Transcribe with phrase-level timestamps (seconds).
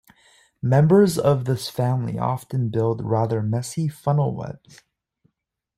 [0.63, 4.81] Members of this family often build rather messy funnel-webs.